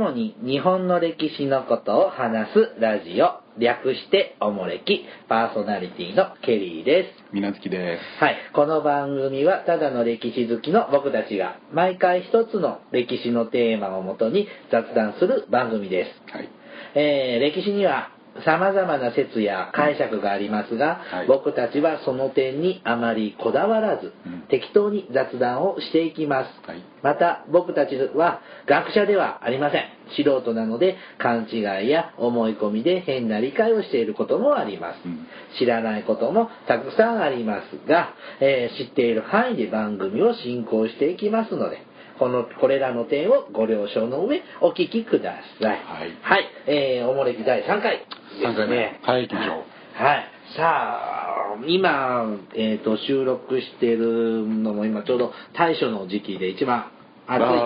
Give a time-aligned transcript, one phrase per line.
[0.00, 3.38] 主に日本の歴史のことを話すラジオ。
[3.60, 5.04] 略しておもれき。
[5.28, 7.34] パーソナリティのケリーです。
[7.34, 8.24] みなずきです。
[8.24, 8.36] はい。
[8.54, 16.32] この番組はただの歴史好きの僕たちが毎回一つの歴史のテーマをもとに雑談する番組です。
[16.34, 16.48] はい。
[16.94, 18.08] えー歴史には
[18.44, 21.26] 様々な説や解釈がありますが、はい。
[21.26, 24.40] 僕たちはその点にあまりこだわらず、うん。
[24.48, 26.82] 適当に雑談をしていきます、はい。
[27.02, 29.84] また僕たちは学者ではありません。
[30.16, 35.26] 素人なので勘違いや思い込みで変な理解をしていることもあります、うん。
[35.58, 41.78] 知らないこともたくさんありますが、えー知っている範囲で番組を進行していきますので
[42.20, 45.82] このこれらの点をご了承の上お聞きください。
[45.82, 46.18] はい。
[46.20, 50.02] はい、えー、おもれき第3回ですね三回目はい行きましょう。
[50.02, 50.24] はい。
[50.56, 56.90] さあ今、えー、と収録してるのも今ちょうど大暑の時期で一番
[57.26, 57.60] 暑い時期。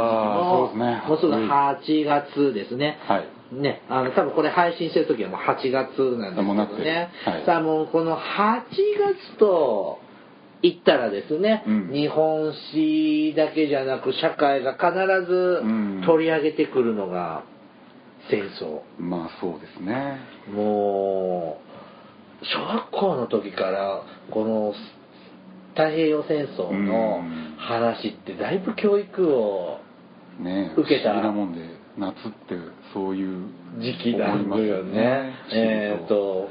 [0.45, 1.03] そうですね。
[1.03, 2.99] のもうすぐ8月ですね。
[3.07, 3.29] はい。
[3.53, 7.45] ね、あの多分これ配信してる時はもう8月なんですけどね、はい。
[7.47, 8.63] さあもうこの8
[9.33, 10.01] 月と
[10.63, 11.93] 言ったらですね、うん。
[11.93, 14.91] 日本史だけじゃなく社会が必
[15.27, 16.03] ずうん。
[16.05, 17.45] 取り上げてくるのが
[18.31, 20.19] 戦争、まあそうですね。
[20.53, 21.59] も
[22.43, 24.75] う小学校の時からこの
[25.71, 29.79] 太平洋戦争のうん話ってだいぶ教育を
[30.39, 31.61] ね受けた不思議なもんで
[31.97, 32.57] 夏って
[32.93, 33.47] そういう
[33.81, 35.33] 時期なんだよね。
[35.53, 36.49] えっ、と、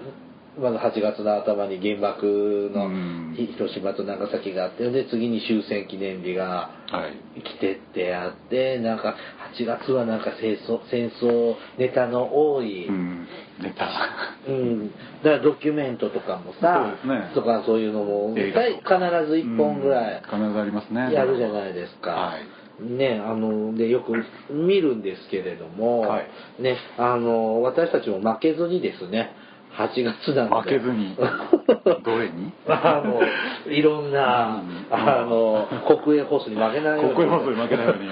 [0.60, 3.36] まず8月の頭に原爆のうん。
[3.58, 7.42] 広島と長崎があって、で、次に終戦記念日がはい。
[7.42, 9.16] 来てってあって、なんか
[9.58, 13.28] 8月はなんか戦争戦争ネタの多い、うん。
[13.62, 13.88] 出た
[14.48, 14.94] うん、だ
[15.24, 17.32] からドキュメントとかもさ、そうですね。
[17.34, 20.40] とかそういうのも必ず1本ぐらいうん。
[20.40, 21.14] 必ずありますね。
[21.14, 22.12] やるじゃないですか。
[22.12, 22.64] はい。
[22.80, 24.14] ね、あのでよく
[24.52, 26.62] 見るんですけれども、はい。
[26.62, 29.32] ね、あの私たちも負けずにですね
[29.78, 31.16] 8月な負けずに。
[32.04, 32.52] どれに？
[32.68, 33.22] あの
[33.72, 34.96] いろんな、うん。
[34.96, 35.68] あの
[36.04, 37.16] 国営放送に負けないように。
[37.16, 38.10] 国営放送に負けないように。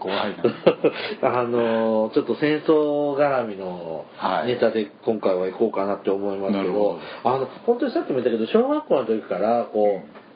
[0.00, 0.34] 怖い
[1.22, 4.46] あのちょっと戦争絡みのはい。
[4.48, 10.26] ネタで今回は行こうかなって思いますけど,、なるほあの本当にさっきも言ったけど小学校の時からこう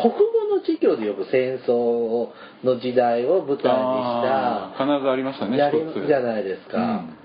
[0.00, 0.18] 国語
[0.54, 2.28] の授業でよく戦争
[2.62, 7.17] の時代を舞台にした必ずありましたねじゃないですか、水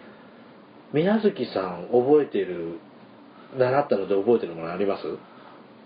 [0.93, 2.79] 無月さん覚えてる
[3.57, 5.03] 習ったので覚えてるものあります？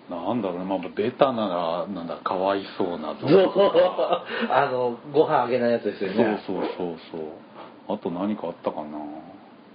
[0.09, 3.51] なんだろうね、まあ、ベタならなんだかわいそうな像そう
[4.51, 6.39] あのご飯あげないやつですよね。
[6.47, 6.97] そうそうそう。
[7.11, 7.17] そ
[7.93, 8.97] うあと何かあったかな？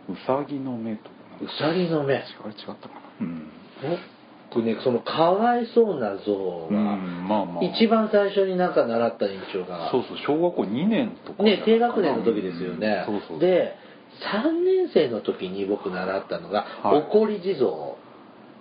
[0.08, 1.10] うさぎの目とか。
[1.40, 2.14] うさぎの目。
[2.14, 3.00] あれ違ったかな。
[3.20, 3.50] うん、
[4.50, 6.32] 僕ねそのかわいそうな像
[6.70, 7.64] うが、ん、まあまあ。
[7.64, 9.90] 一番最初になんか習った印象が。
[9.90, 11.42] そうそう小学校2年とか。
[11.42, 13.20] ね低学年の時ですよね、うん。
[13.20, 13.38] そうそう。
[13.38, 13.74] で
[14.20, 16.98] 3年生の時に僕習ったのが「はい。
[16.98, 17.70] おこり地蔵」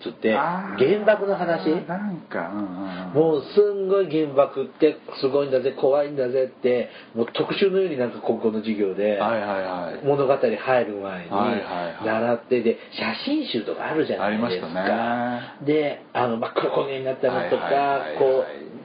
[0.01, 0.94] つってあー。
[0.94, 1.69] 原爆の話？
[1.88, 2.66] なんかうんうん。
[2.66, 10.06] うんもうすんごい原爆ってすごいんだぜ怖いんだぜってもう特集のようになんか国語の授業ではいはいはい。
[10.06, 12.06] 物語入る前にはいはいはい。
[12.06, 14.47] 習ってで写真集とかあるじゃないですか。
[14.47, 15.66] ありましたね。
[15.66, 18.17] であの真っ黒焦げになったのとかはいはいはいはい。
[18.17, 18.44] こ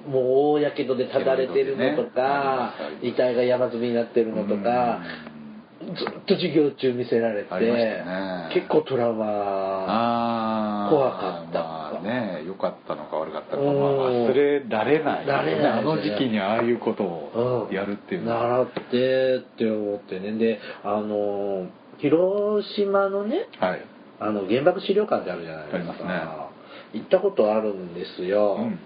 [0.09, 0.22] うもう
[0.55, 5.00] 大やけどでただれてるのとか、煙でねあります遺体が山積みになってるのとか
[5.78, 8.50] ずっと授業中見せられて、ね。
[8.54, 11.59] 結構トラウマ怖かった。
[11.59, 15.26] まあね良かったのか悪かったのか、あ、忘れられない。
[15.26, 20.32] られないあの時期にああいうことをやるっていうのは、習ってって思ってね。
[20.32, 21.66] であの
[21.98, 23.84] 広島のねはい。
[24.19, 26.04] あの原爆資料館ってあるじゃないですか。
[26.04, 26.22] ね。
[26.94, 28.81] 行ったことあるんですよ、うん。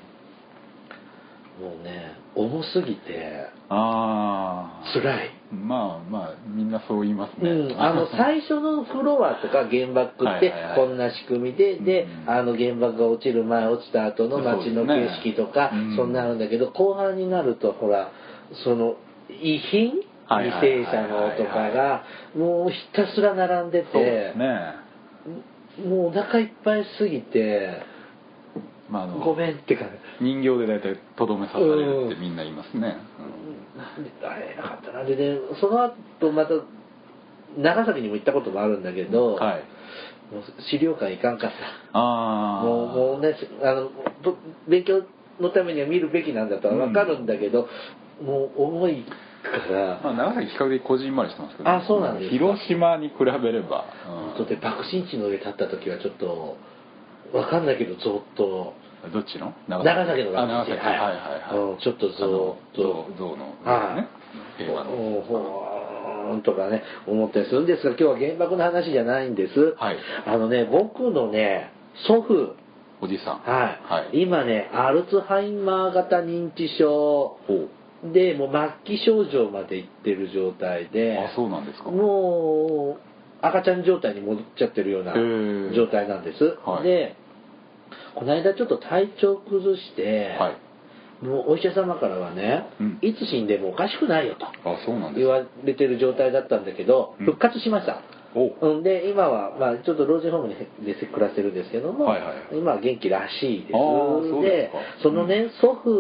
[1.65, 10.77] もうね重すぎてああ辛いまあまあみんなそう言いますね、うん、 あの最初のフロアとか原爆ってはいはいはい。
[10.77, 12.31] こんな仕組みで、でうん。
[12.31, 15.97] あの原爆が落ちる前落ちた後の街の景色とかそねうん。
[15.97, 18.11] そんなあるんだけど後半になるとほら
[18.65, 18.97] その
[19.29, 22.05] 遺品犠はいはいはい牲者のとかが
[22.37, 24.75] もうひたすら並んでてすね。
[25.85, 27.83] もうお腹いっぱいすぎて
[28.89, 29.87] まああのごめんってか
[30.21, 32.97] 人形で大体とどめ刺されるってみんな言いますね、
[34.23, 35.05] あれなかったな。
[35.05, 36.55] でねその後また
[37.59, 39.65] 長崎にも行ったこともあるんだけど、はい。
[40.33, 41.99] もう資料館行かんかった。
[41.99, 43.91] ああもうもうねあの
[44.23, 44.37] ど
[44.69, 45.03] 勉強
[45.41, 47.67] のためには見るべきなんだとは分かるんだけど、
[48.23, 52.27] もう重いから、まあ、長崎比較的こじんまりしてますけど、あそうなんです。
[52.29, 56.57] か広島に比べれば、本当で爆心地の上立った時はちょっと
[57.33, 58.75] 分かんないけどゾーッと。
[58.85, 59.55] うんどっちの？
[59.69, 60.25] 長崎。
[60.25, 60.79] のあ長崎。
[60.79, 60.99] はい。
[60.99, 63.97] はいはいうんちょっとゾーッと象のはい。
[63.97, 64.09] ね
[64.59, 64.91] 平和の。
[64.93, 69.97] うんほわーんとかね思ったりするんですが今日は原爆の話じゃないんです、はい。
[70.27, 71.73] あのね僕のね
[72.07, 72.57] 祖父。
[73.03, 73.39] おじさん。
[73.41, 74.23] はい、はい。
[74.23, 77.39] 今ねアルツハイマー型認知症。
[78.13, 78.51] でもう
[78.85, 81.19] 末期症状までいってる状態で。
[81.19, 81.91] あそうなんですか。
[81.91, 83.11] もう
[83.43, 85.15] 赤ちゃん状態に戻っちゃってるような
[85.75, 86.83] 状態なんです、はい。
[86.85, 87.17] で
[88.15, 91.25] この間ちょっと体調崩して、はい。
[91.25, 92.99] もうお医者様からはね、うん。
[93.03, 94.47] いつ死んでもおかしくないよと
[95.15, 97.27] 言われてる状態だったんだけど、うん。
[97.27, 98.03] 復活しました、
[98.35, 98.81] おう。
[98.81, 100.55] ん、で今は、まあ、ちょっと老人ホームに
[100.87, 103.73] で暮らしてるんですけども、はいはい今は元気らしいです。
[104.43, 104.71] で
[105.03, 105.91] そのね、祖父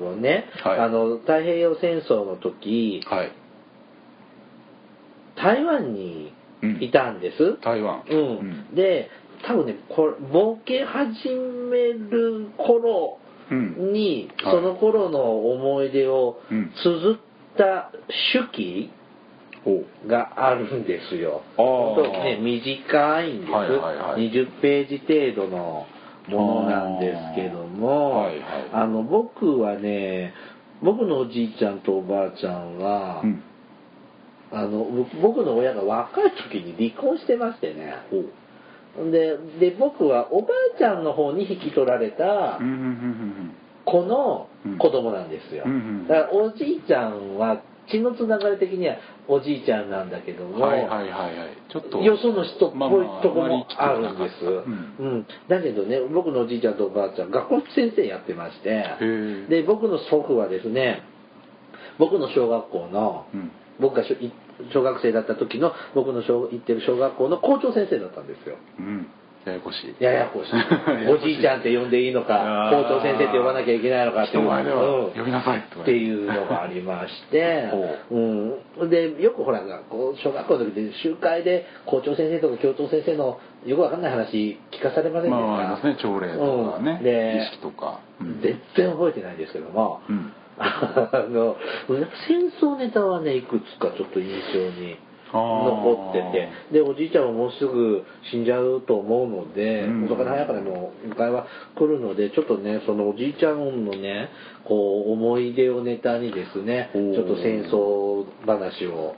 [0.00, 0.78] もね、はい。
[0.80, 3.32] あの太平洋戦争の時はい。
[5.36, 6.32] 台湾に
[6.80, 8.04] いたんです、台湾。
[8.08, 8.74] うん。
[8.74, 9.10] で
[9.46, 11.28] 多分ねこれボケ始
[11.70, 13.18] める頃
[13.50, 13.92] うん。
[13.92, 14.54] に、はい。
[14.56, 17.18] その頃の思い出をうん綴っ
[17.56, 17.92] た
[18.32, 18.90] 手記
[20.06, 21.42] があるんですよ。
[21.56, 21.64] あー。
[21.64, 24.30] ほんとね、短いんです、はいはいはい。
[24.30, 24.98] 20ページ
[25.34, 25.86] 程度の
[26.28, 28.70] ものなんですけども、はいはい。
[28.72, 30.32] あの僕はね
[30.82, 33.42] 僕のおじいちゃんとおばあちゃんは、うん。
[34.52, 37.94] あの僕僕の親が若い時に離婚してましてね
[39.10, 42.58] でで僕はおばあちゃんの方に引き取られた
[43.84, 44.48] 子の
[44.78, 45.64] 子供なんですよ、
[46.08, 48.96] だからおじいちゃんは血のつながり的には
[49.28, 51.72] おじいちゃんなんだけども、うんはいはいはいはい。
[51.72, 51.98] ちょっと。
[52.00, 55.26] よその人っぽいとこもあるんです、うん。
[55.48, 58.84] だけどね僕のおじいちゃんとおばあちゃん学校の先生やってまして
[59.48, 61.02] で僕の祖父はですね
[61.98, 63.50] 僕の小学校の、うん。
[63.80, 64.04] 僕が
[64.72, 68.56] 小学生だった時の僕の小行ってる小学校の校長先生だったんですよ。
[68.78, 69.06] うん。
[69.44, 69.96] ややこしい。
[70.02, 70.52] ややこしい。
[71.10, 77.66] おじいちゃんって呼んでいいのか校長先生って呼ばなきゃいけないのかっていう人前呼びなさいっていうのがありまして。
[77.72, 77.96] ほ、
[78.80, 78.86] う。
[78.86, 79.62] ん、でよくほら
[80.22, 85.96] 小学校の時で集会で校長先生とか教頭先生のよくわかんない話聞かされませんでした、まあまあですね。
[85.98, 86.98] 朝礼とかね。
[86.98, 87.04] うん。
[87.04, 87.98] で儀式とか。
[88.20, 88.40] うん。
[88.40, 90.32] 全然覚えてないんですけども、うん
[90.62, 91.56] あの
[92.28, 94.96] 戦争ネタはねいくつかちょっと印象に
[95.32, 96.48] 残ってて。
[96.72, 100.04] でおじいちゃんはもうすぐ死んじゃうと思うので、うん。
[100.04, 104.28] 遅かれ早かれもう迎えは来るのでちょっとねそのおじいちゃんのね
[104.68, 109.16] こう思い出をネタにですねちょっと戦争話を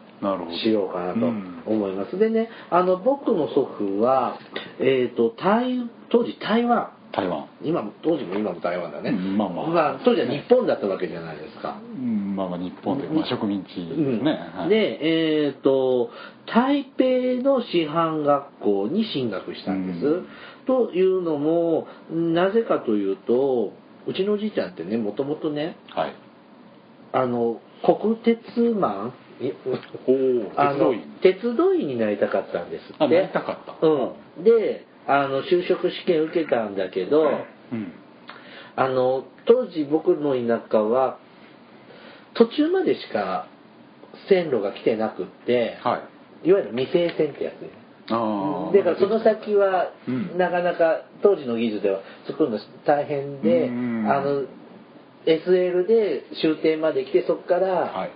[0.63, 1.63] しようかなとうん。
[1.67, 4.39] 思います、でねあの僕の祖父は、
[4.79, 7.47] えー、と台当時台湾台湾。
[7.63, 10.01] 今も当時も今も台湾だね、うんまあまあ。
[10.05, 14.25] 当時は日本だったわけじゃないですか、うんまあまあ日本でまあ植民地ですうん。
[14.25, 14.69] ねはい。
[14.69, 16.11] でえっ、と
[16.47, 20.27] 台北の師範学校に進学したんです、うん。
[20.67, 23.73] というのもなぜかというと
[24.07, 26.15] うちのおじいちゃんってねもともとねはい。
[27.13, 28.37] あの国鉄
[28.75, 29.15] マン
[31.23, 32.95] 鉄道員になりたかったんですって。
[32.99, 33.87] あなりたかった。
[33.87, 34.45] うん。
[34.45, 37.23] であの就職試験受けたんだけど、
[37.73, 37.93] うん。
[38.77, 41.19] あの当時僕の田舎は
[42.35, 43.47] 途中までしか
[44.29, 46.03] 線路が来てなくって、は
[46.45, 46.49] い。
[46.49, 47.71] い、わゆる未成線ってやつね。
[48.11, 50.39] ああだからその先は、うん。
[50.39, 54.45] なかなか当時の技術では作るの大変で、うんあの
[55.27, 58.11] SL で終点まで来てそこからはい。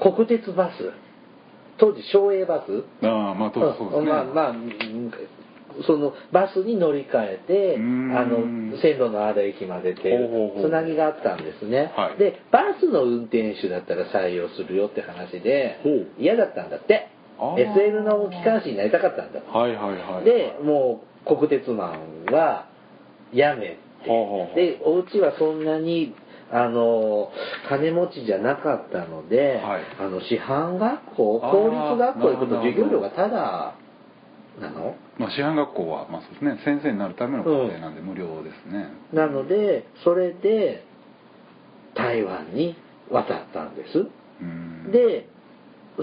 [0.00, 0.92] 国鉄バス。
[1.78, 2.84] 当時省営バス。
[3.06, 4.10] ああまあそうそうですね。
[4.10, 5.10] まあまあうん
[5.86, 8.16] そのバスに乗り換えてうん。
[8.16, 12.18] あの線路のある駅までっていほうつなぎがあったんですね、はい。
[12.18, 15.80] でバスの運転手だったら採用するよって話で
[16.18, 17.08] 嫌だったんだって。
[17.40, 22.68] SL の機関士になりたかったんだはいはいはいでもう国鉄マンは
[23.32, 23.90] やめて。
[24.54, 26.14] でお家はそんなに
[26.50, 27.30] あの
[27.68, 29.82] 金持ちじゃなかったので、はい。
[30.00, 33.74] あの師範学校公立学校行くと授業料がただ
[34.58, 34.96] なの？
[35.18, 38.88] まあ師範学校はまあそうですね先生になるための課程なんで無料ですね。
[39.12, 40.84] なのでそれで
[41.94, 42.76] 台湾に
[43.10, 44.06] 渡ったんです。
[44.40, 44.90] うん。
[44.92, 45.28] で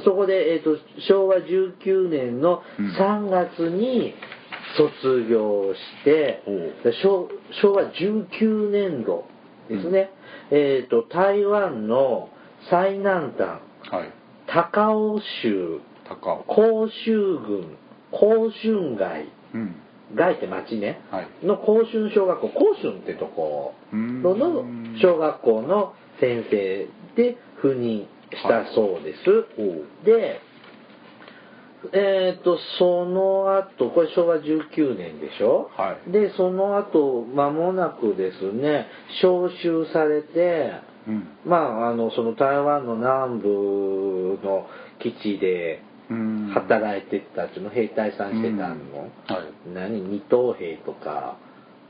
[0.03, 0.77] そこで、えー、と
[1.07, 2.91] 昭和19年のうん。
[2.95, 4.13] 3月に
[4.75, 6.73] 卒業して、ほう。
[6.83, 7.29] で昭
[7.61, 9.25] 昭和19年度
[9.69, 10.11] ですね、
[10.51, 12.29] えー、と台湾の
[12.69, 14.11] 最南端はい。
[14.47, 17.77] 高雄州高尾甲州郡
[18.11, 19.29] 甲春街。
[19.53, 19.75] うん。
[20.15, 21.45] 街って町ね、はい。
[21.45, 22.49] の甲春小学校。
[22.49, 23.73] 甲春ってとこ。
[23.91, 24.63] うんろの
[25.01, 30.41] 小学校の先生で赴任したそうです、ほうで
[31.93, 36.11] えっ、とその後これ昭和19年でしょ、はい。
[36.11, 38.87] でその後間もなくですね
[39.21, 40.71] 召集されて
[41.07, 41.27] うん。
[41.45, 44.67] まああのその台湾の南部の
[44.99, 45.86] 基地でうん
[46.53, 49.69] 働いてたっていうの兵隊さんしてたの、はい。
[49.73, 50.01] 何？
[50.01, 51.37] 二等兵とか、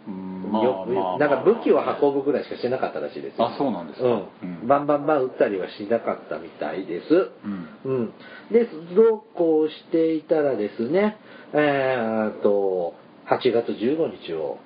[0.08, 0.52] うん。
[0.54, 0.88] よ
[1.20, 3.48] なんか武器を運ぶぐらいしかしてなかったらしいですよ。
[3.48, 4.08] あそうなんですか。
[4.08, 4.28] うん。
[4.42, 4.68] うん。
[4.68, 7.30] バンバンバン撃ったりはしなかったみたいです。
[7.44, 7.68] うん。
[7.86, 8.14] うん、
[8.52, 11.18] でそうこうしていたらですね
[11.54, 12.96] えーっと
[13.30, 14.58] 8月15日を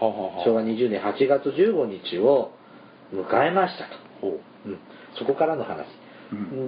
[0.00, 2.50] ははは昭和20年8月15日を
[3.14, 4.68] 迎えましたと、ほう。
[4.68, 4.78] ん、
[5.18, 5.95] そこからの話、うん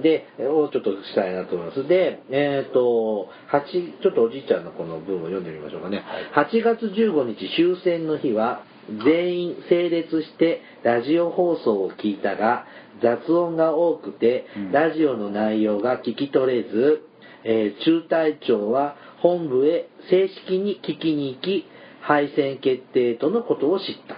[0.01, 1.87] でをちょっとしたいなと思います。
[1.87, 6.03] でえーっと8ちょっとおじいちゃんのこの文を読んでみましょうかね、
[6.35, 8.63] 8月15日終戦の日は
[9.05, 12.65] 全員整列してラジオ放送を聞いたが
[13.01, 14.71] 雑音が多くてうん。
[14.71, 17.01] ラジオの内容が聞き取れず、
[17.43, 21.65] えー中隊長は本部へ正式に聞きに行き
[22.01, 24.15] 敗戦決定とのことを知った。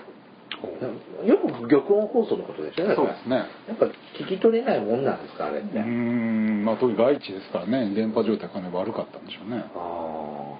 [1.26, 3.36] よく玉音放送のことですよねそうですね。
[3.68, 6.66] やっぱ聞き取れないもんなんですかあれって、うーん。
[6.66, 7.94] まあ特に外地ですからね。
[7.94, 9.64] 電波状態かなり悪かったんでしょうね。
[9.76, 10.58] あ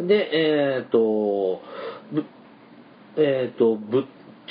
[0.00, 0.06] ー。
[0.06, 1.60] でえっ、と
[2.12, 2.24] ぶ
[3.16, 4.06] えっ、とぶ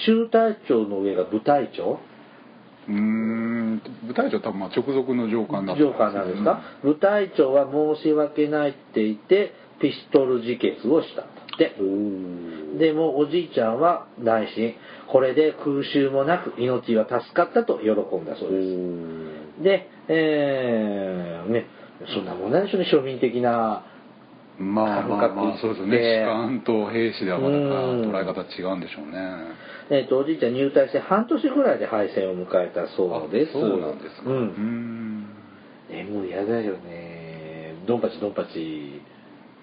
[0.05, 1.99] 中隊長の上が部隊長？
[2.89, 3.81] うーん。
[4.07, 11.23] 部隊長多分まあ直属の上官だった上官なんですか、部隊長は申し訳ないって言ってピストル自決をした
[11.57, 12.77] って。
[12.77, 14.73] でもおじいちゃんは内心
[15.07, 19.63] これで空襲もなく命は助かったと喜んだそうです。
[19.63, 21.65] でえーね
[22.13, 23.83] そんなもんなんでしょうね庶民的な
[24.59, 25.97] まあまあまあそうですよね。
[25.97, 28.11] で士官と兵士ではまたうん。
[28.11, 29.17] 捉え方違うんでしょうね。
[29.89, 33.49] えっとおじいちゃん入隊して半年ぐらいで敗戦を迎えたそうです。
[33.51, 34.29] あそうなんですか。
[34.29, 34.43] ううん。
[35.21, 35.21] ん
[35.89, 37.75] ねもう嫌だよね。
[37.87, 39.01] ドンパチドンパチ。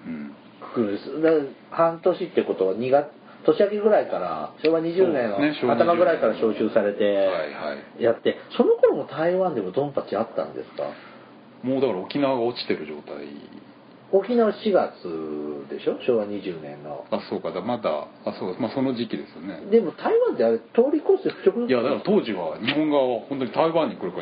[0.07, 0.33] うん
[0.75, 1.11] 来るです。
[1.71, 3.09] 半年ってことは2月
[3.47, 5.95] 年明けぐらいから昭和20年のそうですね昭和20年。
[5.95, 7.29] 頭ぐらいから招集されて
[8.01, 10.85] やってその頃も台湾でもドンパチあったんですか？
[11.63, 13.27] もうだから沖縄が落ちてる状態。
[14.13, 14.95] 沖縄4月
[15.69, 15.99] でしょ？
[16.07, 17.05] 昭和20年の。
[17.11, 17.51] あそうか。
[17.53, 18.61] だまだあそうか。
[18.61, 19.61] まあその時期ですよね。
[19.71, 24.19] でも台湾ってあれ通り越して直いやだから当時は日本側は本当に台湾に来るか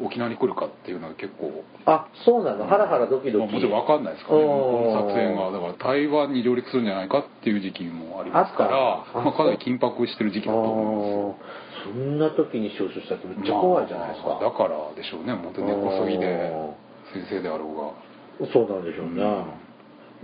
[0.00, 2.66] 沖縄に来るかっていうのは結構あそうなの？
[2.66, 3.44] ハラハラドキドキ。
[3.44, 4.46] まあもちろん分かんないですからね。
[4.46, 8.68] この作戦がだから台湾に上陸するんじゃないかっていう時期もありますかあ
[9.14, 11.92] らまあ、かなり緊迫してる時期だと思います。
[11.92, 15.34] そんな時に招集したってめっちゃ怖いじゃないですか、まあだからでしょうね。
[15.34, 16.50] 本当に根こそぎで
[17.12, 18.48] 先生であろうが。
[18.52, 19.20] そうなんでしょうね、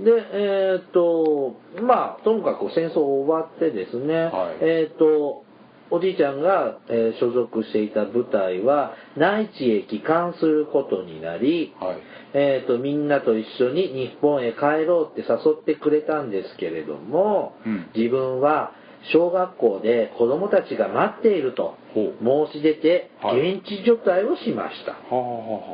[0.00, 4.56] でえーっとまあともかく戦争終わってですね、はい。
[4.62, 5.44] えーっと
[5.90, 11.96] おじいちゃんが、えー所属していた部隊は内地へ帰還することになり、はい。
[12.34, 17.90] えー、とみんなと一緒に日本へ帰ろうって誘ってくれたんですけれども、うん。
[17.96, 18.72] 自分は
[19.12, 23.56] 小学校で子供たちが待っていると申し出てはい。
[23.58, 25.24] 現地除隊をしました、はあはあ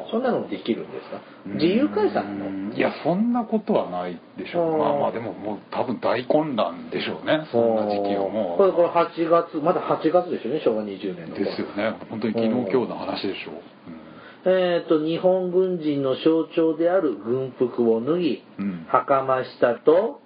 [0.02, 0.10] はあ。
[0.10, 1.20] そんなのできるんですか？
[1.54, 2.74] 自由解散なの？
[2.74, 4.78] いやそんなことはないでしょう。
[4.78, 7.46] まあまあでももう多分大混乱でしょうね。
[7.50, 8.58] そんな時期はもう。
[8.58, 11.96] これこれ8月まだ8月ですよね昭和20年のですよね。
[12.10, 18.86] 本当に昨日今日の話でしょう、えー、と日本軍人の象徴である軍服を脱ぎ、うん。
[18.88, 20.20] 袴下と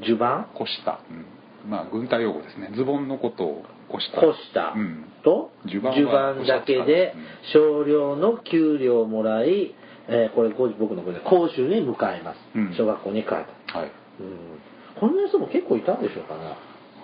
[0.00, 0.46] 襦袢？
[0.54, 1.26] こした、うん、
[1.68, 2.70] まあ軍隊用語ですね。
[2.76, 4.20] ズボンのことをこした。
[4.20, 4.74] こした。
[4.76, 5.04] うん。
[5.22, 7.14] と襦袢は襦袢だけで
[7.52, 9.74] 少量の給料をもらい、
[10.08, 12.74] えーこれ僕のこれで講習に向かいます、うん。
[12.76, 13.30] 小学校に帰っ
[13.72, 13.92] た、はい。
[14.20, 16.56] うん、こんな人も結構いたんでしょうかな。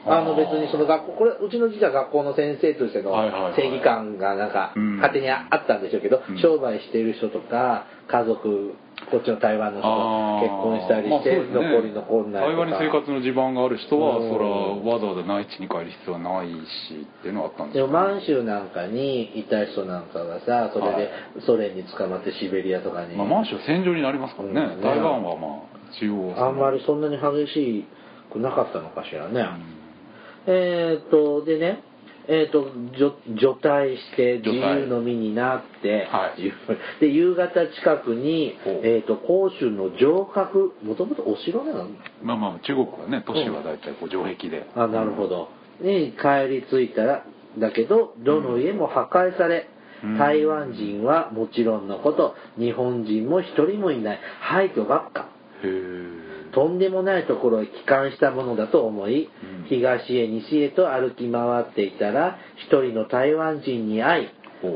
[0.09, 3.11] あの別にその学校これうちのじいちゃん学校の先生としての
[3.57, 4.97] 正義感がなんかうん。
[4.97, 6.39] 勝手にあったんでしょうけど、うん。
[6.39, 8.75] 商売している人とか家族
[9.11, 9.87] こっちの台湾の人
[10.43, 11.47] 結婚したりして、ね。
[11.53, 12.57] 残り残んないとか。
[12.57, 14.31] 台湾に生活の地盤がある人はうん。
[14.31, 21.11] そらわざわざ内地に帰る必要はないしっていうのはあったんですでもよ満州なんかにいた人なんかがさそれで
[21.47, 24.83] ソ連に捕まってシベリアとかに、まあ、満州は戦場になりますからね、うん。
[24.83, 27.87] 台湾はまあ中央あんまりそんなに激し
[28.33, 29.41] くなかったのかしらね、
[30.47, 30.53] うん。
[30.53, 31.83] えーっとでね
[32.29, 32.67] えーっと
[32.99, 36.53] 除除隊して自由の身になって、はい。
[37.01, 41.87] で夕方近くにえーっと広州の城郭もともとお城なの？
[42.23, 45.49] まあまあ中国はね都市は大体こう城壁で、あなるほど。
[45.81, 47.25] に帰り着いたら
[47.59, 49.69] だけどどの家も破壊され、
[50.03, 50.19] うん。
[50.19, 54.21] 台湾人はもちろんのこと日本人も一人もいない。
[54.41, 55.29] 廃墟ばっか。
[55.63, 56.26] へえ
[56.57, 59.69] とんでもないところへ帰還したものだと思い、うん。
[59.69, 64.29] 東へ西へと歩き回っていたら一人の台湾人に会い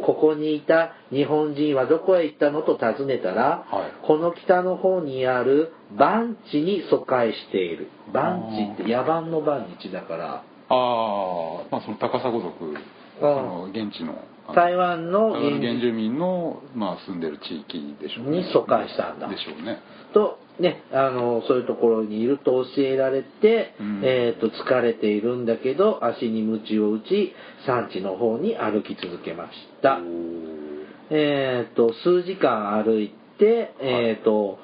[0.04, 4.06] ここにいた日本人はどこへ行ったのと尋ねたら、はい。
[4.06, 7.88] この北の方にある番地に疎開している。
[8.12, 10.34] 番地って野蛮の番地だから。
[10.34, 12.52] ああまあその高砂族
[13.18, 18.42] その現地のあの台湾の台湾の原住民の、まあ、住んでる地域でしょうね。
[18.42, 19.28] に疎開したんだ。
[19.28, 19.80] でしょうね。
[20.12, 24.02] とねあのそういうところにいると教えられて、うん。
[24.05, 27.33] えー、と疲れているんだけど足に鞭を打ち
[27.67, 29.50] 産地の方に歩き続けまし
[29.83, 29.99] た。
[31.11, 34.59] えー、と数時間歩いて、えー、と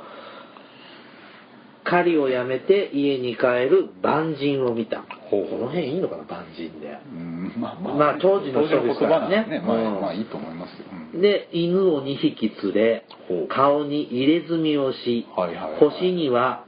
[1.88, 5.05] 狩りをやめて家に帰る万人を見た。
[5.31, 5.49] ほう。
[5.49, 6.99] この辺いいのかな万人で。
[7.12, 9.47] うんまあまあ、まあ当時の人ですからね。
[9.49, 10.00] ね、まあうん。
[10.00, 11.21] まあいいと思いますよ、うん。
[11.21, 13.05] で犬を2匹連れ
[13.49, 16.64] 顔に入れ墨をし、はいはいはい腰には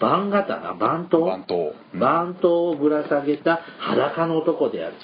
[0.00, 1.26] 番刀番刀？
[1.26, 2.00] 番頭うん。
[2.00, 4.94] 番頭をぶら下げた裸の男である。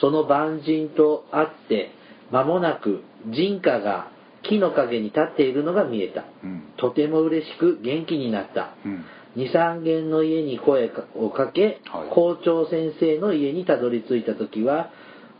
[0.00, 1.90] その万人と会って
[2.30, 4.11] 間もなく人家が
[4.42, 6.24] 木の陰に立っているのが見えた。
[6.42, 6.62] うん。
[6.76, 8.74] とても嬉しく元気になった。
[8.84, 9.04] うん。
[9.36, 12.14] 23軒の家に声をかけ、はい。
[12.14, 14.90] 校長先生の家にたどり着いた時は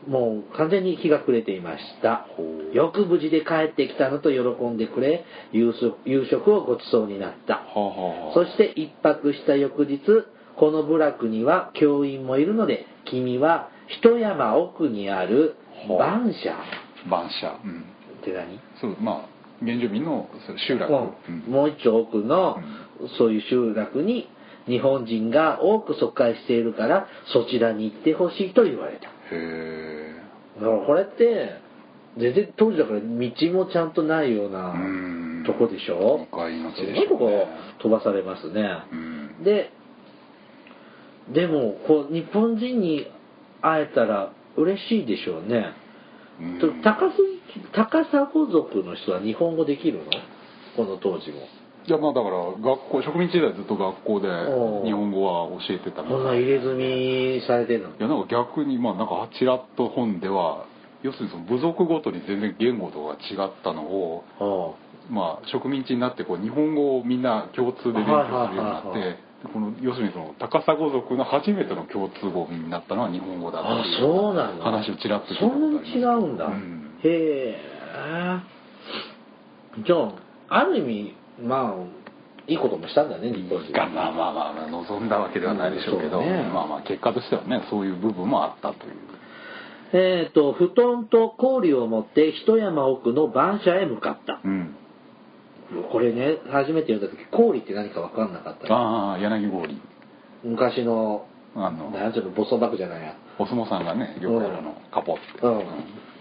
[0.07, 2.27] もう完全に日が暮れていました。
[2.73, 5.73] よく無事で帰ってきたのと喜んでくれ夕
[6.31, 7.55] 食をごちそうになった。
[7.55, 7.81] はあ
[8.29, 10.01] はそして一泊した翌日
[10.57, 15.57] この部落には教員もいるので君は一山奥にある
[15.89, 16.57] はあ晩社。
[17.09, 17.61] 晩社。
[17.65, 17.85] うん
[18.23, 18.59] って何？
[18.81, 19.29] そうまあ
[19.61, 20.29] 原住民の
[20.69, 20.93] 集落、
[21.29, 21.53] うん。
[21.53, 22.57] もう一丁奥の
[23.19, 24.29] そういう集落に
[24.67, 29.09] 日本人が多く疎開しているからそちらに行ってほしいと言われた。
[29.09, 30.15] へえ
[30.61, 31.61] だからこれって
[32.19, 33.07] 全然当時だから道
[33.53, 35.45] もちゃんとないようなうん。
[35.47, 36.17] とこでしょ？
[36.17, 36.29] うね。
[36.31, 37.47] ごいとこ
[37.83, 38.63] 飛ばされますね。
[38.93, 39.45] うん。
[39.45, 39.71] で
[41.33, 43.07] でもこう日本人に
[43.61, 45.73] 会えたら嬉しいでしょうね、
[46.83, 47.17] 高す
[47.73, 50.05] 高砂族の人は日本語できるの？
[50.77, 51.43] この当時も。
[51.85, 54.29] いやまあだから学校植民地時代ずっと学校で
[54.87, 57.97] 日本語は教えてたこんな入れ墨されてるの？
[57.97, 60.67] いやなんか逆にまあなんかちらっと本では
[61.03, 77.73] 要するにその部族ごとに全然言語とか違ったのをあまあ植民地になってこう日本語をみんな共通で勉強するようになって、この要するにその高砂族の初めての共通語になったのは日本語だあっていうそうなんだ話をちらっと聞いたそことありますんなに違うんだ、うんへえ
[79.85, 82.03] じゃあある意味まあ
[82.47, 86.43] いいこともしたんだね日本人がまあまあまあまあ望んだわけではないでしょうけど、うんね。
[86.53, 88.93] まあまあ結果としてはねそういう部分もあったという。
[89.95, 94.41] えっ、と布団と氷を持って一山奥の晩社へ向かった。
[94.45, 94.77] うん
[95.91, 99.81] これね初めて読んだ時氷って何か分かんなかったああ柳氷。
[100.45, 103.17] 昔のあのなんちゅうのボソバクじゃないや。
[103.39, 105.23] お相撲さんがねよくのカポって。
[105.43, 105.65] うん。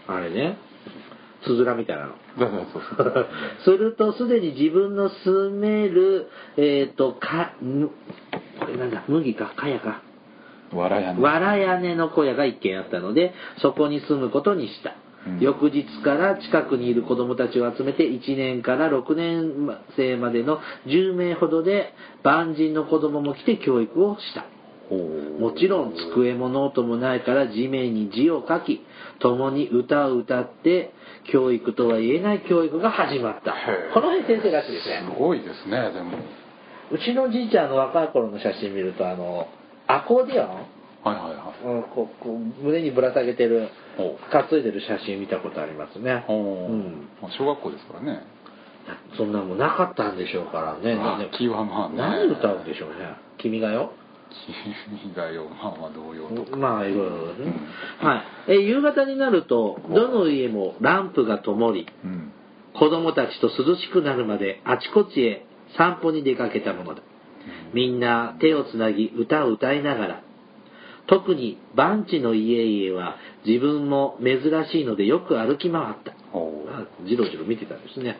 [0.07, 0.57] あれね。
[1.43, 2.13] つづらみたいなの。
[2.37, 3.27] そうそうそうそう。
[3.65, 7.89] するとすでに自分の住めるえっ、とかむ
[8.59, 9.03] これなんだ？
[9.07, 9.47] 麦か？
[9.55, 10.01] かやか？
[10.73, 10.87] わ
[11.39, 14.95] ら屋根の小屋が一軒あったのでそこに住むことにした、うん
[15.39, 24.45] 翌日から近くにいる子供たちを集めて1年から6年生までの10名ほどで蕃人の子供も来て教育をした。
[25.39, 28.85] もちろん机もノートもないから地面に字を書き
[29.19, 30.91] 共に歌を歌って
[31.31, 33.55] 教育とは言えない教育が始まった。
[33.93, 35.03] この辺先生らしいですね。
[35.09, 36.17] すごいですねでも。
[36.91, 39.47] うちのじいちゃんの若い頃の写真見るとあの
[39.87, 40.80] アコーディオン？
[41.03, 41.75] はいはいはい。
[41.75, 46.23] うんこう胸にぶら下げてるほ担いでる写真見たことありますね。
[46.27, 47.07] ほう、うん。
[47.21, 48.23] まあ小学校ですからね。
[49.17, 50.95] そんなもんなかったんでしょうからね。
[50.95, 51.97] ねまあ気はまあね。
[51.97, 52.95] 何歌うんでしょうね。
[53.37, 53.93] 君がよ。
[55.03, 56.57] 君がよまあまあ同様とか。
[56.57, 57.53] まあいろいろですね、
[57.99, 58.51] はい。
[58.53, 62.31] え夕方になるとどの家もランプが灯りうん。
[62.73, 65.45] 子供たちと涼しくなるまであちこちへ
[65.77, 67.01] 散歩に出かけたものだ。
[67.73, 70.23] みんな手をつなぎ歌を歌いながら
[71.11, 74.39] 特に番地の家々は自分も珍
[74.71, 76.15] しいのでよく歩き回った。
[77.05, 78.17] じろじろ見てたんですね。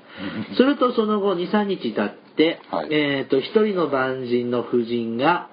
[0.58, 2.90] するとその後23日経って、はい。
[2.92, 5.50] えー、と一人の番人の夫人が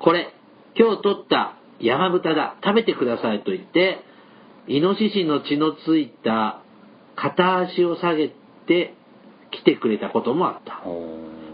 [0.00, 0.34] これ
[0.76, 4.00] 今日取った山豚だ食べてくださいと言って
[4.66, 6.62] イノシシの血のついた
[7.14, 8.34] 片足を下げ
[8.66, 8.94] て
[9.52, 10.82] 来てくれたこともあった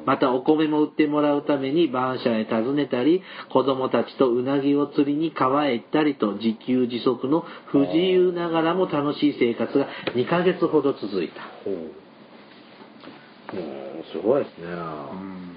[0.08, 11.42] またお米も売ってもらうために晩社へ訪ねたり子供たちとうなぎを釣りに川へ行ったりと自給自足の不自由ながらも楽しい生活が2ヶ月ほど続いた。
[11.62, 11.74] ほう。
[13.54, 13.60] も
[14.00, 15.47] うすごいですね、うん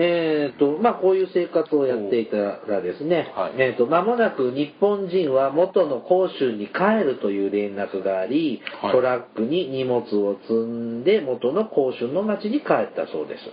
[0.00, 3.54] えーとまあ、こういう生活をやっていたらですね、はい。
[3.58, 8.92] えーと間もなく日本人は元の甲州に帰るという連絡があり、はい。
[8.92, 13.44] トラックに荷物を積んで元の甲州の町に帰ったそうです。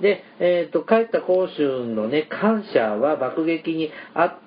[0.00, 4.38] で、えー、と帰った甲州のね官舎は爆撃にあ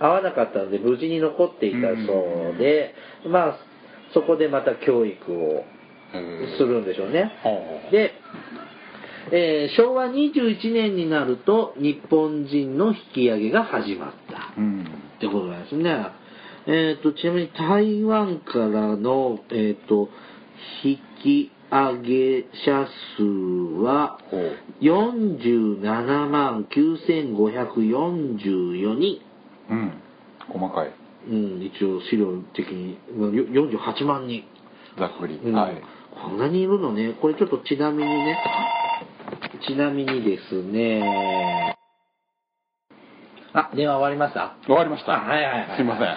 [0.00, 2.94] 合わなかったので無事に残っていたそうで、
[3.28, 3.58] まあ
[4.14, 5.64] そこでまた教育を
[6.58, 7.30] するんでしょうね。
[7.92, 8.12] で、
[9.32, 14.52] えー、昭和21年になると日本人の引き上げが始まった。
[14.58, 14.84] うん、
[15.16, 16.08] ってことなんですね。
[16.66, 20.08] えっ、ー、と、ちなみに台湾からの、えっ、ー、と、
[20.82, 23.22] 引き上げ者数
[23.82, 24.18] は
[24.80, 29.20] 47万9544人。
[29.70, 29.92] うん。
[30.48, 30.92] 細かい。
[31.28, 34.44] うん、一応資料的に48万人。
[34.98, 35.40] ざっくり。
[35.42, 35.82] うん、はい。
[36.14, 37.14] こんなにいるのね。
[37.20, 38.38] これちょっとちなみにね、
[39.66, 41.76] ちなみにですね、
[43.56, 44.56] あ、電話終わりました？
[44.66, 45.12] 終わりました。
[45.12, 45.76] はいはいはい。
[45.76, 46.06] すいません。
[46.06, 46.16] さ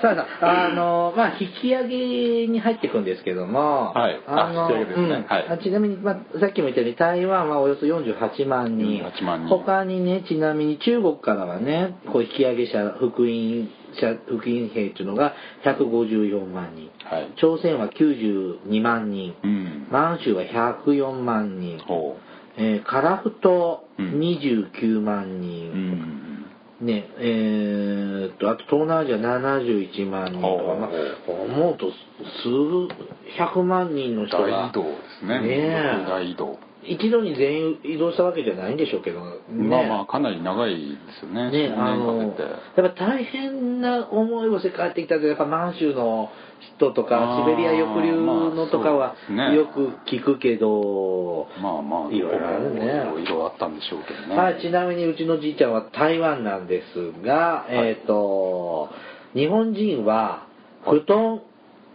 [0.00, 4.18] さあ、あの、まあ、引き上げに入っていくんですけども、はい。
[4.26, 9.02] あの、ねうんはい、ちなみに、まあ、さっきも言ったように、台湾はおよそ48万人。
[9.04, 9.48] 8万人。
[9.58, 13.68] 他にね、ちなみに中国からはね、こう引き上げ者、福音
[14.00, 15.34] 者、福音兵っていうのが
[15.66, 16.88] 154万人。
[17.04, 17.32] はい。
[17.36, 19.34] 朝鮮は92万人。
[19.44, 19.88] うん。
[19.90, 21.78] 満州は104万人。
[21.80, 22.27] ほう。
[22.58, 25.72] えー、カラフト29万人。
[25.72, 26.86] うん。
[26.86, 30.90] ねえー、っとあと東南アジア71万人とか、まあ、
[31.30, 34.46] 思うと数百万人の人が。
[34.46, 35.40] 大移動ですね。
[35.40, 41.50] ね大移動一度に全員移動したわけじゃないんでしょうけど、ね、まあまあかなり長いですよね。
[41.50, 42.34] ねあのやっ
[42.76, 46.30] ぱ大変な思いをして帰ってきたけどやっぱ満州の
[46.76, 49.14] 人とかシベリア抑留のとかは
[49.52, 52.84] よく聞くけど、まあまあいろいろあるね。
[52.84, 58.90] いろいろあったんでしょうけどね、はい、ちなみにうちのじいちゃんは台湾なんですが、はい、えっ、ー、と
[59.34, 60.46] 日本人は
[60.84, 61.42] 布団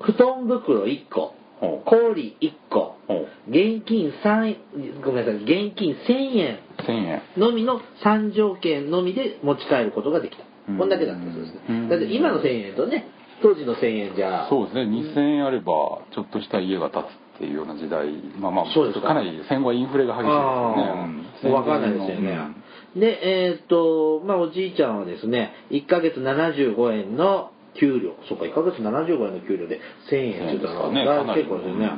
[0.02, 1.36] 布団袋1個
[1.86, 2.96] 氷1個。
[3.48, 7.22] 現金3ごめんなさい現金1000円。
[7.38, 10.44] のみの3条件のみで持ち帰ることができた。
[10.66, 11.90] こんだけだったそうですね。
[11.90, 13.08] だって今の1000円とね
[13.42, 14.48] 当時の1000円じゃ。
[14.50, 14.84] そうですね。
[14.84, 15.66] 2000円あれば
[16.14, 18.08] ちょっとした家が建つっていうような時代。
[18.40, 19.14] まあまあそうですか。
[19.14, 20.32] なり戦後はインフレが激しいで
[21.40, 22.40] すよね、うん、分かんないですよね、
[22.96, 28.16] うん、でえー、っとまあおじいちゃんはですね1ヶ月75円の給料。
[28.30, 29.80] そうか1ヶ月75円の給料で
[30.12, 31.90] 1000円って言ったら、ね、結構ですよね、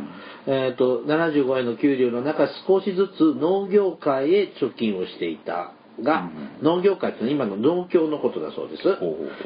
[0.47, 6.29] うん、えー、っと75円の給料の中少しずつ農業界へ貯金をしていたが、
[6.62, 8.84] 農業界って今の農協のことだそうです。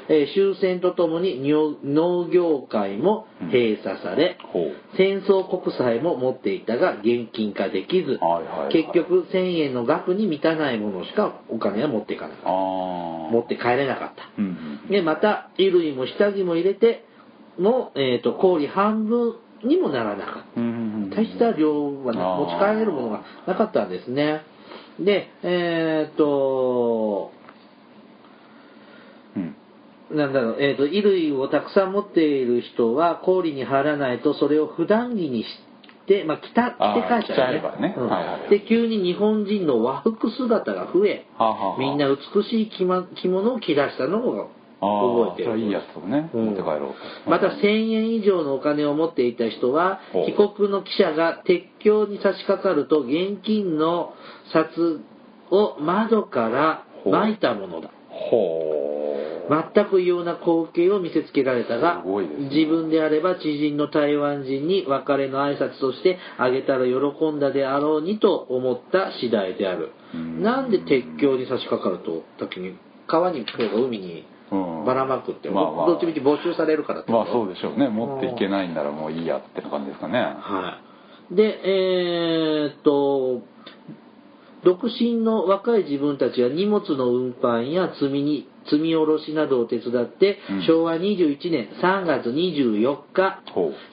[0.09, 1.41] えー、終戦とともに
[1.83, 4.38] 農業界も閉鎖され、
[4.97, 8.19] 戦争国債も持っていたが現金化できず、
[8.71, 12.49] 結局1000円の額に満たないものしかお金は持っていかなかった。
[12.49, 14.91] 持って帰れなかった。
[14.91, 17.05] で、また、衣類も下着も入れて、
[17.59, 21.15] も、えっ、ー、と、氷半分にもならなかった。
[21.15, 24.41] 大した量は、ね、持ち帰れるものがなかったんですね。
[24.99, 27.32] で、えー、っと、
[29.36, 35.47] うん、なんだろう、えー、っと、衣類をたくさん持っている人は氷に入らないとそれを普段着にし
[36.08, 37.89] て、まあ、着た、着て帰っちゃうね。
[37.89, 37.95] ね。
[37.97, 38.08] うん。
[38.10, 44.47] はいはい、で、急に日本人の和服姿が増え、はあはあ、みんな美しい着,、ま、着物を着出したのが
[44.79, 45.59] 覚えてる。
[45.59, 46.95] いいやつをね、持って帰ろ
[47.27, 47.29] う。
[47.29, 54.13] また1000円以上のお金を持っていた人は、被告の記者が鉄橋に差し掛かると現金の
[54.53, 55.01] 札
[55.51, 57.91] を窓から撒いたものだ。
[59.49, 62.11] 全く異様な光景を見せつけられたが、ね、
[62.53, 69.91] 自分であれば知人の台湾人に別れの挨拶としてあげたら喜んだであろうにと思った次第である。
[70.13, 77.89] なんで鉄橋に差し掛かると時に川に海にばらまくって、まあまあ、どっちみち没収されるからってまあそうでしょうね。
[77.89, 80.19] 持っていけないんならもういいやって感じですかね。
[80.19, 80.79] は
[81.31, 81.35] い。
[81.35, 83.43] でえー、っと
[84.63, 93.41] 独身の若い自分たちは荷物の運搬や積みに積み下ろしなどを手伝って、うん、昭和21年3月24日、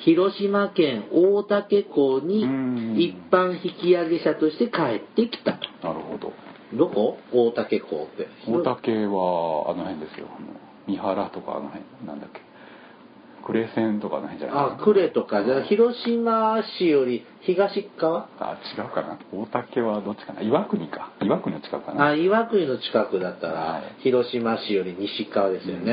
[0.04, 2.42] 広島県大竹港に
[3.04, 5.52] 一般引き上げ者として帰ってきた。
[5.86, 6.32] なるほど。
[6.74, 7.18] どこ？
[7.32, 8.28] 大竹港って。
[8.48, 10.26] 大竹はあの辺ですよ。
[10.86, 12.40] 三原とかあの辺なんだっけ。
[13.42, 15.44] 呉線とかの辺じゃないあ呉とか。
[15.44, 18.28] じゃ広島市より東側？
[18.40, 19.18] あ違うかな。
[19.32, 20.42] 大竹はどっちかな。
[20.42, 21.12] 岩国か。
[21.22, 22.06] 岩国の近くかな。
[22.06, 25.92] あ岩国の近くだったら、はい、広島市より西側ですよね、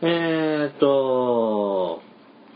[0.00, 2.00] うん、えー、っと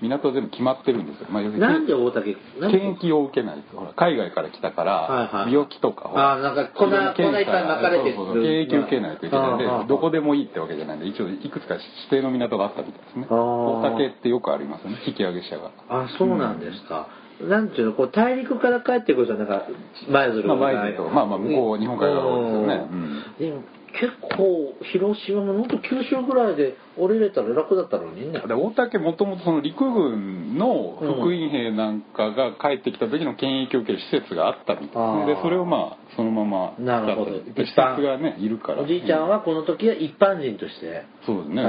[0.02, 3.78] 港全部決まってるんですよ、まあ、なんで大竹検疫を受けないと。
[3.78, 8.16] ほら海外から来たから、病気とかあなんか粉粉いっぱい巻かれてる。
[8.16, 13.26] 検疫受けないといけないんでどこでもいいってわけじゃないんで一応いくつか指定の港があったみたいですね。
[13.30, 15.70] 大竹ってよくありますね引き上げ者が。
[15.88, 17.09] あそうなんですか、
[17.40, 19.66] うん、なんていうのこう大陸から帰ってくるとなんか
[20.09, 23.62] 舞鶴まあ舞鶴とまあまあ向こう日本海側ですよね、うん、でも
[23.98, 28.42] 結構広島も本当九州ぐらいで降りれたら楽だったのにね。
[28.46, 37.32] で大竹もともとその陸軍の福員兵なんかが帰ってきた時の検疫を受ける施設があったみたいですねでそれをまあそのままなるほど。
[37.32, 38.82] 施設がねいるから。
[38.82, 41.04] おじいちゃんはこの時は一般人として。
[41.24, 41.64] そうですね。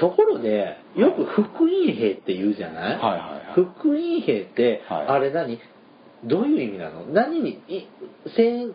[0.00, 5.58] ところでよく福員兵って言うじゃない、はいはいはい、福員兵って、あれ何？
[6.24, 7.06] どういう意味なの？
[7.06, 7.86] 何にい
[8.36, 8.74] 戦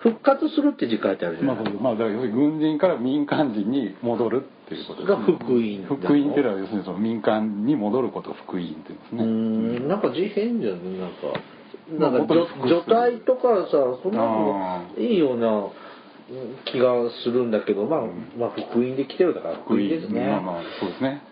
[0.00, 9.82] 復活するって字書いてあるじゃないまあ、まあ、だから軍人から民間人に戻るっていうことです、ね、が福音福音っていうのは要するにその民間に戻ることを福音って言うんですね。
[9.82, 9.88] うん。
[9.88, 11.40] なんか字変じゃんなんか。
[11.88, 12.34] なんか
[12.68, 15.68] 除隊とかさそんなのいいような
[16.70, 16.92] 気が
[17.24, 18.00] するんだけどまあ、
[18.38, 20.28] まあ福音で来てるだから福音ですね。
[20.28, 21.22] まあまあそうですね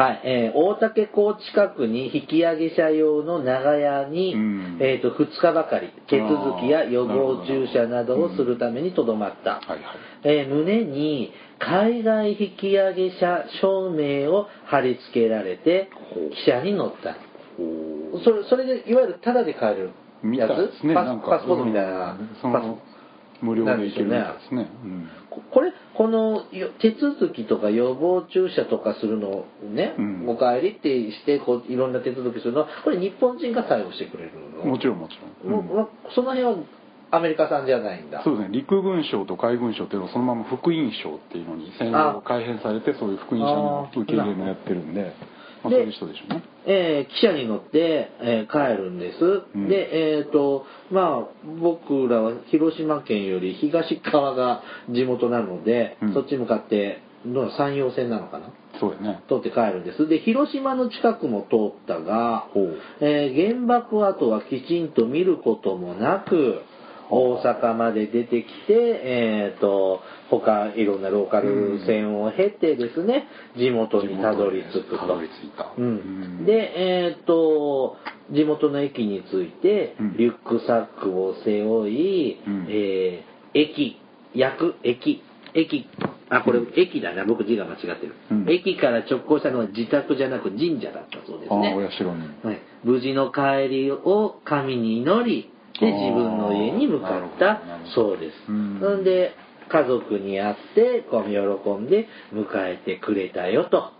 [0.00, 9.60] はい、えー、大竹港近くに引き上げ車用の長屋に、うん、えーと、2日ばかり手続きや予防注射などをするためにとどまった、
[10.24, 15.90] え胸に海外引き上げ車証明を貼り付けられて
[16.46, 17.16] 汽車に乗った。
[18.24, 19.90] それそれでいわゆるタダで買える
[20.34, 21.04] やつ、ね、パ
[21.42, 22.16] スポートみたいな、
[23.42, 24.16] 無料で行けるんで
[24.48, 25.08] すね、うん、
[25.50, 26.44] これこの
[26.80, 34.32] 手続きとか予防注射とかするのね、うん、お帰りってしてこういろんな手続きするのはこれ日本人が対応してくれる
[34.64, 34.64] の？
[34.64, 36.56] もちろんもちろん、うん、もその辺は
[37.10, 38.22] アメリカ産じゃないんだ。
[38.22, 38.56] そうですね。
[38.56, 45.12] 陸軍省と海軍省っていうのはそのまま福音省っていうのに戦後改編されてそういう福音省の受け入れもやってるんで
[45.62, 46.42] まあ、そういう人でしょうね。
[46.66, 49.18] えー、汽車に乗って、えー、帰るんです。
[49.54, 51.28] うん、で、えっ、ー、と、まあ、
[51.60, 58.50] 僕らは広島県より東側が地元なので、うん、そっち向かって、どう山陽線なのかな？
[58.80, 59.22] そうですね。
[59.28, 60.08] 通って帰るんです。
[60.08, 62.48] で、広島の近くも通ったが、
[63.00, 66.62] えー、原爆跡はきちんと見ることもなく、
[67.10, 74.98] 大阪まで出てきて、えっ、ー、と、他いろんなローカル線を経てですね、地元にたどり着くと。
[74.98, 75.72] たどり着いた。
[75.76, 76.46] うん。
[76.46, 77.96] で、えっ、ー、と、
[78.30, 84.00] 地元の駅に着いて、リュックサックを背負い、うん、えー、駅、
[84.34, 85.22] 役、駅、
[85.54, 85.88] 駅、
[86.28, 91.72] あ、これ駅だな、僕字が間違ってる、うん、駅から直行したのは自宅じゃなく神社だったそうですね。
[91.72, 92.10] あ、お社に。
[92.44, 92.60] はい。
[92.84, 97.60] 無事の帰りを神に祈り、で自分の家に向かった
[97.94, 98.50] そうです。
[98.50, 99.32] なんで
[99.70, 103.92] 家族に会ってこう喜んで迎えてくれたよと。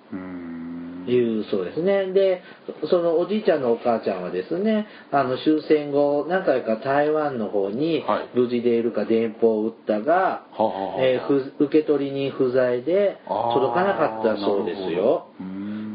[1.06, 2.12] いうそうですね。
[2.12, 2.42] で、
[2.90, 8.04] そのおじいちゃんのお母ちゃんはですね、あの終戦後何回か台湾の方に
[8.34, 15.28] 無事でいるか電報を打ったが、はい、えー、受け取りに不在で届かなかったそうですよ。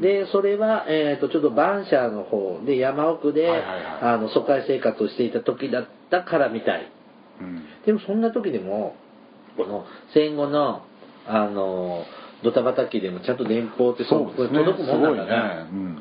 [0.01, 6.91] でそれは、えーと、ちょっと晩舎の方で山奥で、はいはいはい、あの疎開生活をしていた時だったからみたい、
[7.41, 8.95] うん、でもそんな時でも
[9.57, 10.83] この戦後の
[11.27, 12.03] あの
[12.43, 15.29] ドタバタ期でもちゃんと電報ってそう、ね、届くもんなんだね。
[15.31, 15.35] ね。
[15.71, 15.97] うん、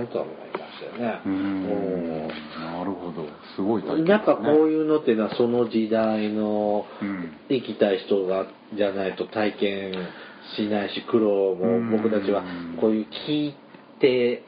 [0.00, 1.20] うんと思いましたよね。
[1.24, 2.28] うん。
[2.28, 3.26] なるほど。
[3.56, 6.84] すごい体験、ね、やっぱこういうのっていうのはその時代の
[7.48, 9.92] 生きたい人がじゃないと体験
[10.56, 12.42] しないし苦労も僕たちは
[12.80, 13.56] こういう聞い
[14.00, 14.42] て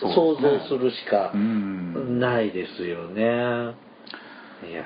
[0.00, 3.74] 想像するしかないですよね。
[4.68, 4.84] いや。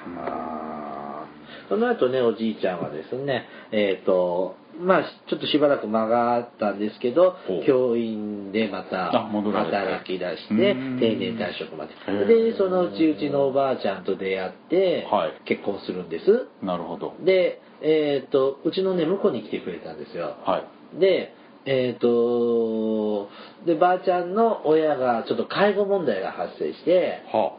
[1.68, 7.36] その後ねおじいちゃんはですねえっ、ー、とまあちょっとしばらく間があったんですけど
[7.66, 11.94] 教員でまた働き出して定年退職まで。
[12.26, 15.06] でそのうちうちのおばあちゃんと出会って
[15.44, 17.14] 結婚するんです、なるほど。
[17.24, 20.64] でえっ、ー、とうちのね婿に来てくれたんですよ、は
[20.96, 21.34] い、で
[21.66, 23.28] えっ、ー、と
[23.66, 27.58] でばあちゃんの親がちょっと介護問題が発生して、は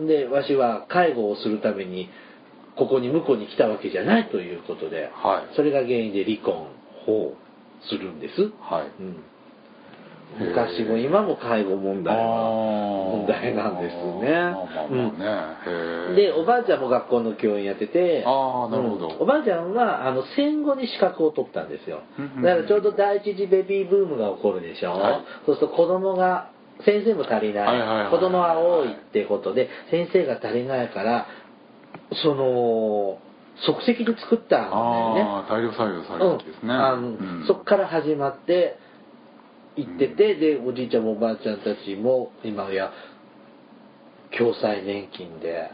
[0.00, 2.08] あ、でわしは介護をするために
[2.76, 6.66] ここに婿に来たわけじゃないということで、はい、それが原因で離婚
[7.06, 7.34] を
[7.88, 9.02] するんです、はい。
[9.02, 9.22] うん、
[10.38, 16.16] 昔も今も介護問題は問題なんですね。
[16.16, 22.02] でおばあちゃんも学校の教員やっててあなるほど、おばあちゃんはあの戦後に資格を取ったんですよ。
[22.42, 26.50] だからちょうど第一次ベビーブームが起こるでしょ、はい、そうすると子供が
[26.84, 31.26] 先生も足りない,、子供は多いってことで先生が足りないから
[32.22, 33.18] その
[33.66, 35.22] 即席で作ったんだよね。
[35.48, 36.54] 大量採用されるんですね。
[36.62, 38.76] うん、あの、うん、そこから始まって
[39.76, 42.92] 行ってて、でおじいちゃんもおばあちゃんたちも今や
[44.36, 45.70] 共済年金で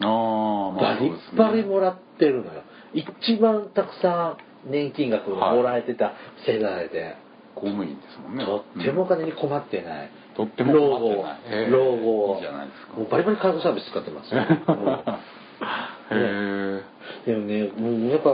[0.00, 2.62] バリバリもらってるのよ。
[2.94, 6.12] 一番たくさん年金額をもらえてた
[6.46, 7.16] 世代で、はい、
[7.54, 8.44] 公務員ですもんね。
[8.44, 11.70] とってもお金に困ってない、とっても困ってない。
[11.70, 12.94] 老後いいじゃないですか。
[12.96, 14.44] もうバリバリ介護サービス使ってますよ、へ
[16.12, 16.82] え
[17.26, 18.30] でもね、うんやっぱ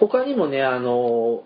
[0.00, 1.42] 他にもね、あの、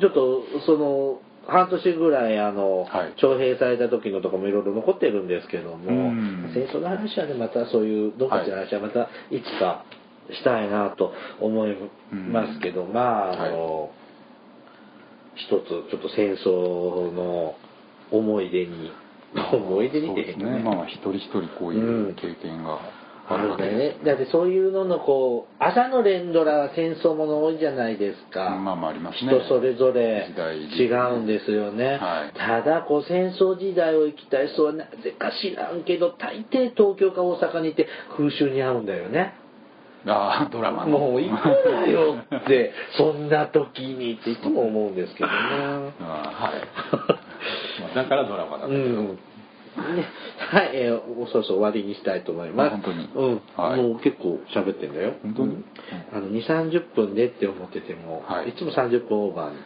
[0.00, 3.14] ちょっとその、半年ぐらいあの、はい。
[3.16, 6.52] 徴兵された時のとかもいろいろ残ってるんですけども、うん。
[6.54, 9.84] 戦争の話はね、またそういう、どっかちの話はまたいつか
[10.30, 11.74] したいなと思い
[12.30, 13.90] ますけど、まあ、あの、
[15.36, 17.54] 一つちょっと戦争の
[18.10, 18.92] 思い出に、
[19.52, 20.62] 思い出にそう出へんよですね。
[20.62, 22.97] まあ一人一人こういう経験があるん
[23.30, 23.96] あるだよね。
[24.04, 28.50] だってそういうののこう、朝の連ドラは戦争もの多いじゃないですか。
[28.50, 30.28] まあまあありますね人それぞれ
[30.78, 31.98] 違うんですよね。
[31.98, 37.86] はいただこう戦争時代を生きたい人はなぜか知らんけど、大抵東京か大阪にいて
[38.16, 39.34] 空襲に遭うんだよね。
[40.06, 45.34] ああドラマのもう行くなよって、 そんな時にっていつも思うんですけどね。
[45.34, 46.60] ああはい
[47.82, 49.18] まあだからドラマなんだけど、うん。
[49.78, 50.04] ね、
[50.38, 52.66] はい、えー、そうそう終わりにしたいと思います。
[52.68, 53.40] あ本当にうん。
[53.56, 55.14] はいもう結構喋ってんだよ。
[55.22, 55.48] 本当に？
[55.48, 55.64] うん
[56.12, 59.56] あの、2、30分でって思ってても、はいい、つも30分オーバーに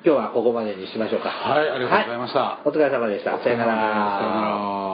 [0.05, 1.29] 今日はここまでにしましょうか。
[1.29, 3.37] はいありがとうございましたはいお疲れ様でした。
[3.43, 3.73] さよなら。
[3.73, 3.77] さ
[4.23, 4.41] よな
[4.85, 4.88] ら